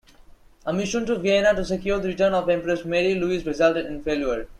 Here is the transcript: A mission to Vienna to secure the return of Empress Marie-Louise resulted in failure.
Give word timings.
A 0.65 0.73
mission 0.73 1.05
to 1.05 1.19
Vienna 1.19 1.53
to 1.53 1.63
secure 1.63 1.99
the 1.99 2.07
return 2.07 2.33
of 2.33 2.49
Empress 2.49 2.85
Marie-Louise 2.85 3.45
resulted 3.45 3.85
in 3.85 4.01
failure. 4.01 4.47